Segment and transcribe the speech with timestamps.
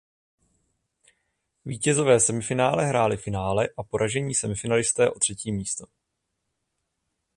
[1.65, 5.85] Vítězové semifinále hráli finále a poražení semifinalisté o třetí místo.